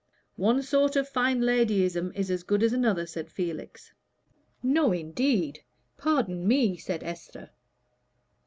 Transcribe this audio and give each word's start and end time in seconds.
"One 0.37 0.63
sort 0.63 0.95
of 0.95 1.07
fine 1.07 1.41
ladyism 1.41 2.11
is 2.15 2.31
as 2.31 2.41
good 2.41 2.63
as 2.63 2.73
another," 2.73 3.05
said 3.05 3.29
Felix. 3.29 3.93
"No, 4.63 4.91
indeed. 4.91 5.59
Pardon 5.95 6.47
me," 6.47 6.75
said 6.75 7.03
Esther. 7.03 7.51